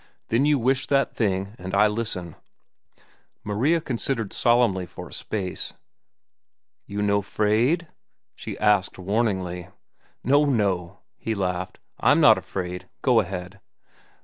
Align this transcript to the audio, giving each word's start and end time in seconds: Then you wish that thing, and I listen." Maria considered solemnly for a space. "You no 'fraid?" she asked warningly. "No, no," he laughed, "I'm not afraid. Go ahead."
Then 0.29 0.45
you 0.45 0.57
wish 0.57 0.87
that 0.87 1.13
thing, 1.15 1.53
and 1.59 1.75
I 1.75 1.85
listen." 1.85 2.35
Maria 3.43 3.79
considered 3.79 4.33
solemnly 4.33 4.87
for 4.87 5.07
a 5.09 5.13
space. 5.13 5.75
"You 6.87 7.03
no 7.03 7.21
'fraid?" 7.21 7.87
she 8.33 8.57
asked 8.57 8.97
warningly. 8.97 9.67
"No, 10.23 10.45
no," 10.45 11.01
he 11.19 11.35
laughed, 11.35 11.77
"I'm 11.99 12.19
not 12.19 12.39
afraid. 12.39 12.89
Go 13.03 13.19
ahead." 13.19 13.59